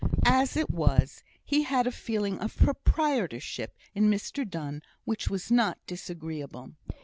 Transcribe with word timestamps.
As 0.25 0.57
it 0.57 0.71
was, 0.71 1.21
he 1.45 1.61
had 1.61 1.85
a 1.85 1.91
feeling 1.91 2.39
of 2.39 2.57
proprietorship 2.57 3.77
in 3.93 4.09
Mr 4.09 4.49
Donne 4.49 4.81
which 5.05 5.29
was 5.29 5.51
not 5.51 5.77
disagreeable. 5.85 6.71